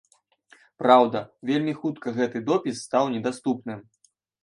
[0.83, 1.21] Праўда,
[1.51, 3.89] вельмі хутка гэты допіс стаў недаступным.